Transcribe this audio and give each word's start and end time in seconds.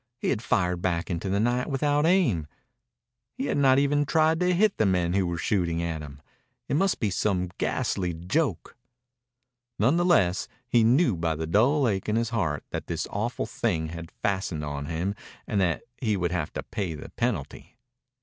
He 0.17 0.29
had 0.29 0.41
fired 0.41 0.81
back 0.81 1.11
into 1.11 1.29
the 1.29 1.39
night 1.39 1.69
without 1.69 2.07
aim. 2.07 2.47
He 3.35 3.45
had 3.45 3.57
not 3.59 3.77
even 3.77 4.03
tried 4.03 4.39
to 4.39 4.51
hit 4.51 4.77
the 4.79 4.85
men 4.87 5.13
who 5.13 5.27
were 5.27 5.37
shooting 5.37 5.79
at 5.83 6.01
him. 6.01 6.23
It 6.67 6.73
must 6.73 6.99
be 6.99 7.11
some 7.11 7.51
ghastly 7.59 8.11
joke. 8.15 8.75
None 9.77 9.97
the 9.97 10.03
less 10.03 10.47
he 10.67 10.83
knew 10.83 11.15
by 11.15 11.35
the 11.35 11.45
dull 11.45 11.87
ache 11.87 12.09
in 12.09 12.15
his 12.15 12.29
heart 12.29 12.63
that 12.71 12.87
this 12.87 13.05
awful 13.11 13.45
thing 13.45 13.89
had 13.89 14.09
fastened 14.09 14.65
on 14.65 14.87
him 14.87 15.13
and 15.45 15.61
that 15.61 15.83
he 15.99 16.17
would 16.17 16.31
have 16.31 16.51
to 16.53 16.63
pay 16.63 16.95
the 16.95 17.09
penalty. 17.09 17.77